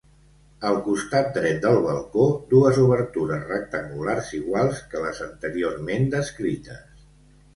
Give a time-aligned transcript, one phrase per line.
[0.67, 7.07] Al costat dret del balcó, dues obertures rectangulars iguals que les anteriorment descrites.